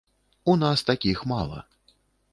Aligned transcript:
У 0.53 0.55
нас 0.63 0.83
такіх 0.89 1.23
мала. 1.35 1.59